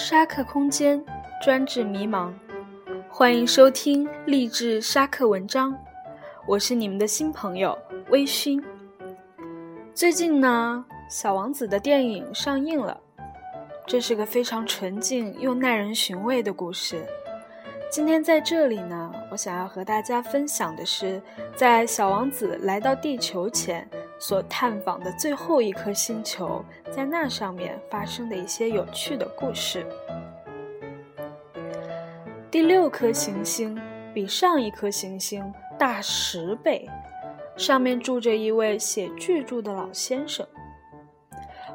[0.00, 1.04] 沙克空间，
[1.42, 2.32] 专治迷茫。
[3.10, 5.76] 欢迎收听励志沙克文章，
[6.46, 7.76] 我是你们的新朋友
[8.08, 8.62] 微醺。
[9.92, 12.96] 最近呢，《小王子》的电影上映了，
[13.88, 17.04] 这是个非常纯净又耐人寻味的故事。
[17.90, 21.20] 今天在这里呢，我想要和大家分享的是，
[21.56, 23.86] 在小王子来到地球前
[24.18, 29.86] 所探访的最后一颗星球，在那上面发生的一些有趣的故事。
[32.50, 33.78] 第六颗行星
[34.12, 36.88] 比上一颗行星大十倍，
[37.56, 40.46] 上面住着一位写巨著的老先生。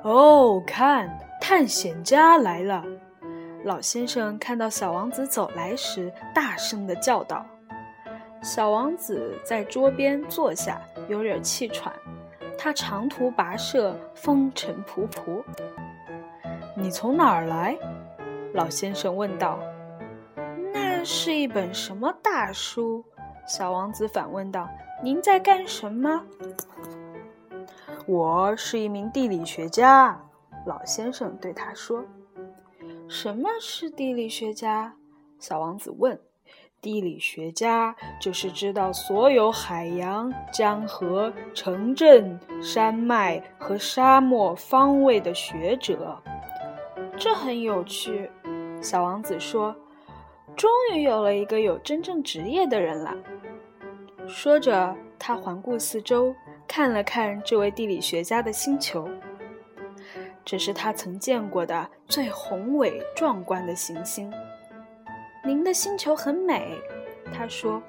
[0.03, 2.83] 哦，看，探险家来了！
[3.63, 7.45] 老先生看到小王子走来时，大声地叫道
[8.43, 11.93] ：“小王子在桌边坐下，有点气喘。
[12.57, 15.43] 他长途跋涉，风尘仆仆。
[16.75, 17.77] 你从哪儿来？”
[18.53, 19.59] 老先生问道。
[20.73, 23.03] “那是一本什么大书？”
[23.47, 24.69] 小王子反问道。
[25.03, 26.23] “您在干什么
[28.07, 30.19] ？”“我是一名地理学家。”
[30.65, 32.03] 老先生对他说。
[33.09, 34.93] 什么是地理学家？
[35.37, 36.17] 小王子问。
[36.83, 46.21] 地理学家就是知道所有海洋、江河、城镇、山脉和沙漠方位的学者。
[47.15, 48.29] 这很有趣，
[48.81, 49.73] 小王子说。
[50.57, 53.15] 终于有了一个有真正职业的人了。
[54.27, 56.35] 说着，他环顾四周，
[56.67, 59.09] 看了看这位地理学家的星球。
[60.43, 64.31] 这是他曾见过的最宏伟壮观的行星。
[65.45, 66.81] 您的星球很美，
[67.33, 67.81] 他说。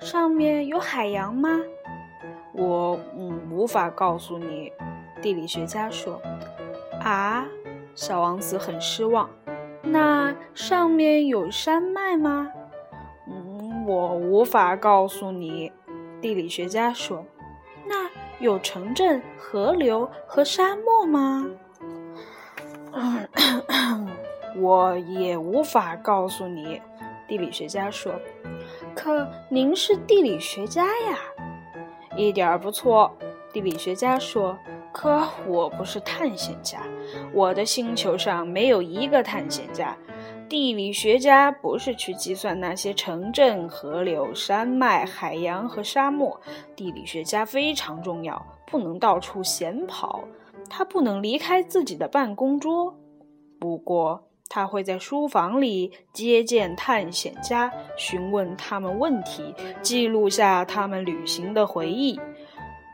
[0.00, 1.58] 上面有海洋吗？
[2.52, 4.72] 我嗯无法告诉你，
[5.20, 6.20] 地理学家说。
[7.00, 7.46] 啊，
[7.94, 9.28] 小王子很失望。
[9.82, 12.52] 那上面有山脉吗？
[13.26, 15.72] 嗯，我无法告诉你，
[16.20, 17.24] 地理学家说。
[17.86, 18.08] 那
[18.38, 21.46] 有城镇、河流和沙漠吗？
[24.56, 26.80] 我也无法告诉你，
[27.28, 28.12] 地理学家说。
[28.94, 31.18] 可您是地理学家呀，
[32.16, 33.14] 一点儿不错，
[33.52, 34.58] 地理学家说。
[34.90, 36.80] 可我不是探险家，
[37.32, 39.96] 我的星球上没有一个探险家。
[40.48, 46.40] 地理学家不是去计算那些城镇、河流、山脉、海洋和沙漠。
[46.74, 50.24] 地理学家非常重要，不能到处闲跑。
[50.68, 52.96] 他不能离开自己的办公桌，
[53.60, 62.18] 不过他会在书房里接见探险家，询问他们问题，记录下他们旅行的回忆。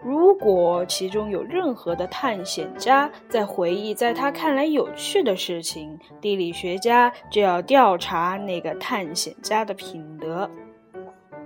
[0.04, 10.50] 如果其中有任何的探险家在回忆在他看来有趣的事情，地理学家就要调查那个探险家的品德。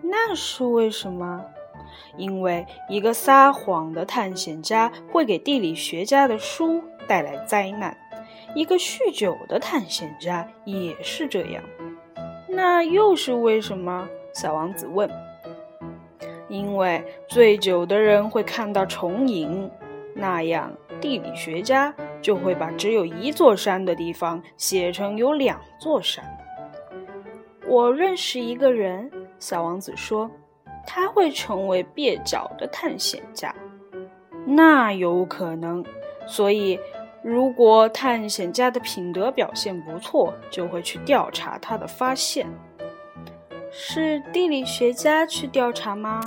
[0.02, 1.44] 那是为什么？
[2.16, 7.96] 因为一个撒谎的探险家会给地理学家的书带来灾难，
[8.54, 11.62] 一个酗酒的探险家也是这样。
[12.48, 14.08] 那又是为什么？
[14.34, 15.08] 小王子问。
[16.48, 19.70] 因为醉酒的人会看到重影，
[20.14, 26.24] 那样地理学家就会把只有一座山的地方写成有两座山。
[27.66, 30.30] 我认识一个人，小王子说。
[30.90, 33.54] 他会成为蹩脚的探险家，
[34.46, 35.84] 那有可能。
[36.26, 36.80] 所以，
[37.28, 42.46] 如果探险家的品德表现不错，就会去调查他的发现。
[43.70, 46.22] 是地理学家去调查吗？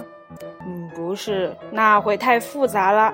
[0.63, 3.11] 嗯，不是，那会太复杂了。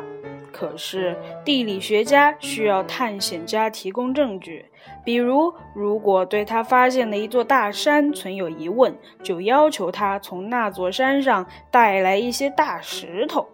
[0.52, 1.16] 可是，
[1.46, 4.66] 地理学家需要探险家提供证据。
[5.06, 8.94] 比如，如果对他发现的一座大山存有疑问，
[9.24, 13.48] 就要求他从那座山上带来一些大石头。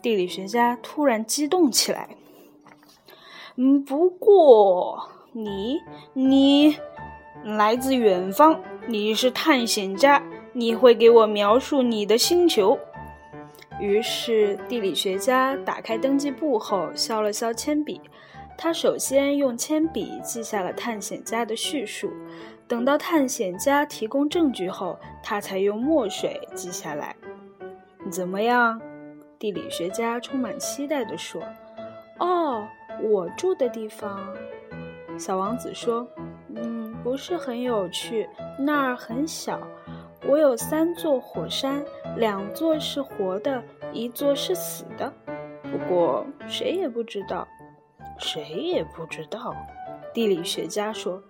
[0.00, 2.08] 地理学家突然激动起来。
[3.56, 5.80] 嗯，不过你，
[6.12, 6.76] 你
[7.44, 10.22] 来自远方，你是探险家，
[10.52, 12.78] 你会给我描述你的星球。
[13.80, 18.00] 于是，地理学家打开登记簿后，削了削铅笔。
[18.58, 22.10] 他首先用铅笔记下了探险家的叙述，
[22.66, 27.14] 等到探险家提供证据后，他才用墨水记下来。
[28.10, 28.80] 怎么样？
[29.38, 31.42] 地理学家充满期待地说
[32.18, 32.66] ：“哦，
[33.02, 34.34] 我住的地方。”
[35.18, 36.06] 小王子说
[36.54, 38.28] ：“嗯，不是很有趣，
[38.58, 39.60] 那儿很小。
[40.26, 41.84] 我有三座火山，
[42.16, 43.62] 两座是活的，
[43.92, 45.12] 一座是死的。
[45.62, 47.46] 不过谁也不知道。”
[48.18, 49.54] 谁也不知道，
[50.14, 51.22] 地理学家说：“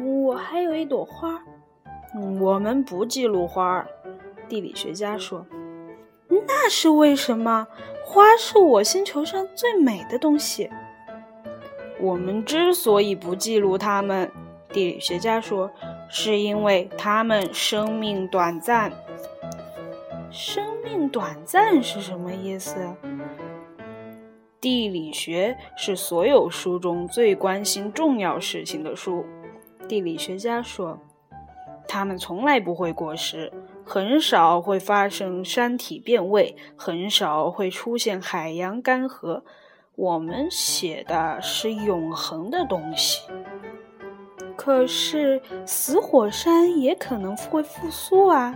[0.00, 1.42] 我还有一朵花。
[2.14, 3.84] 嗯，我们不记录花。
[4.48, 5.44] 地理学家说
[6.28, 7.66] ：“那是为什么？
[8.04, 10.70] 花是我星球上最美的东西。
[11.98, 14.30] 我们之所以不记录它们，
[14.70, 15.70] 地理学家说，
[16.08, 18.92] 是因为它们生命短暂。
[20.30, 22.76] 生命短暂是什么意思？
[24.60, 29.24] 地理学是所有书中最关心重要事情的书。
[29.88, 30.98] 地理学家说，
[31.86, 33.52] 它们从来不会过时。”
[33.88, 39.42] 很少会发生山体变位，很少会出现海洋干涸。
[39.94, 43.22] 我们写的是永恒的东西。
[44.56, 48.52] 可是死火山也可能会复苏啊！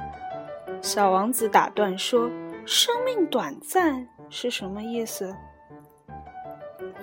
[0.83, 2.29] 小王子打断说
[2.67, 5.37] ：“生命短暂是什么意思？”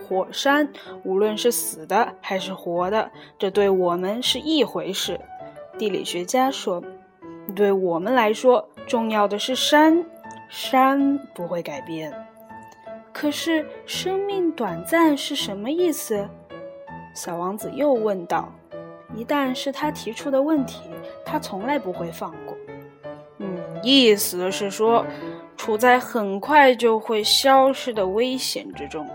[0.06, 0.70] 火山
[1.06, 3.10] 无论是死的还是活的，
[3.40, 5.18] 这对我们是一回事。
[5.78, 6.84] 地理学家说。
[7.56, 10.06] 对我们来说，重要的是山，
[10.50, 12.14] 山不会改变。
[13.12, 16.28] 可是生命短暂是什么意思？
[17.16, 18.54] 小王子又问道。
[19.16, 20.82] 一旦是他提出的问题，
[21.26, 22.56] 他从来不会放过。
[23.40, 23.48] 嗯，
[23.82, 25.04] 意思是说，
[25.56, 29.08] 处在很快就会消失的危险之中。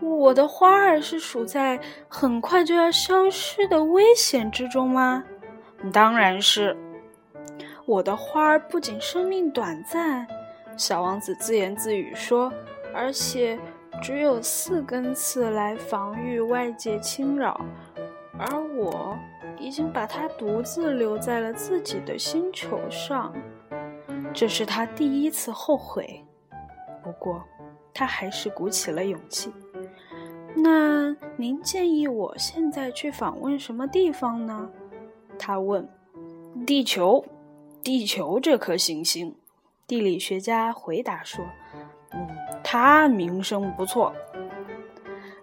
[0.00, 1.78] 我的花儿是处在
[2.08, 5.22] 很快就要消失的危险之中吗？
[5.92, 6.76] 当然是。
[7.86, 10.26] 我的花儿不仅生命短暂，
[10.76, 12.52] 小王子自言自语说，
[12.94, 13.58] 而且
[14.00, 17.60] 只有四根刺来防御外界侵扰，
[18.38, 19.18] 而我
[19.58, 23.34] 已经把它独自留在了自己的星球上。
[24.32, 26.24] 这是他第一次后悔，
[27.02, 27.42] 不过
[27.92, 29.52] 他还是鼓起了勇气。
[30.54, 34.70] 那您建议我现在去访问什么地方呢？
[35.38, 35.88] 他问。
[36.66, 37.24] 地球。
[37.82, 39.34] 地球这颗行星，
[39.86, 41.44] 地理学家回答说
[42.12, 42.28] ：“嗯，
[42.62, 44.12] 它名声不错。”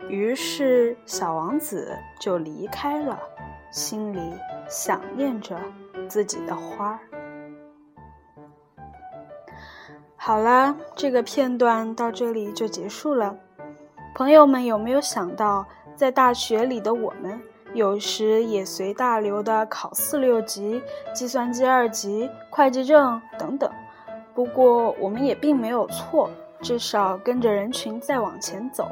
[0.07, 3.19] 于是小王子就离开了，
[3.71, 4.19] 心里
[4.69, 5.59] 想念着
[6.07, 6.99] 自己的花儿。
[10.15, 13.35] 好了，这个片段到这里就结束了。
[14.13, 17.41] 朋友们有没有想到，在大学里的我们？
[17.77, 20.81] 有时也随大流的考四六级、
[21.13, 23.71] 计算机二级、会计证等等。
[24.33, 26.27] 不过我们也并没有错，
[26.59, 28.89] 至少跟着人群再往前走。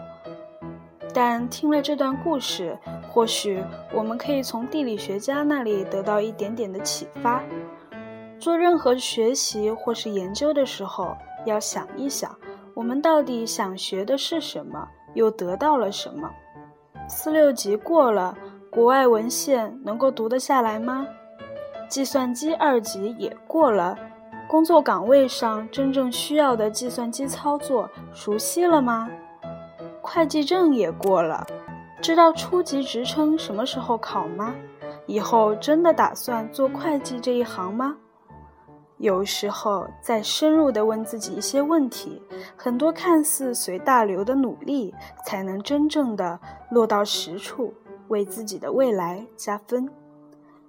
[1.12, 2.78] 但听了这段故事，
[3.10, 3.60] 或许
[3.92, 7.42] 我们可以从地理学家那里得到一点点的启发。
[8.38, 12.38] 做任何学习或是研究的时候，要想一想，
[12.76, 16.30] 我们到底想学的是什么，又得到了什么。
[17.10, 18.38] 四六级过了。
[18.76, 21.08] 国外文献能够读得下来吗？
[21.88, 23.98] 计算机二级也过了，
[24.50, 29.10] 工作岗位上真正需要的计算机操作熟悉了吗？
[30.02, 31.48] 会计证也过了，
[32.02, 34.54] 知道初级职称什么时候考吗？
[35.06, 37.96] 以后真的打算做会计这一行吗？
[38.98, 42.22] 有时候再深入地问自己一些问题，
[42.58, 44.94] 很多看似随大流的努力，
[45.26, 46.38] 才能真正的
[46.70, 47.74] 落到实处。
[48.08, 49.90] 为自己的未来加分，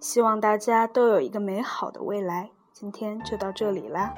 [0.01, 2.51] 希望大家都有一个美好的未来。
[2.73, 4.15] 今天就到这里啦。